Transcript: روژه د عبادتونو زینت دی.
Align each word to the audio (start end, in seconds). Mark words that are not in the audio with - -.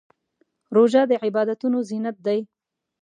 روژه 0.75 1.01
د 1.09 1.11
عبادتونو 1.25 1.77
زینت 1.89 2.17
دی. 2.25 2.39